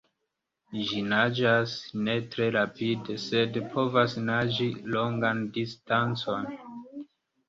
Ĝi 0.91 0.99
naĝas 1.09 1.73
ne 2.07 2.15
tre 2.35 2.47
rapide, 2.55 3.17
sed 3.23 3.59
povas 3.73 4.15
naĝi 4.31 4.71
longan 4.95 5.45
distancon. 5.59 6.49